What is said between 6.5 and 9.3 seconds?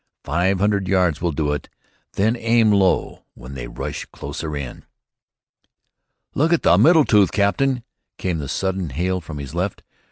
at the middle tooth, captain," came the sudden hail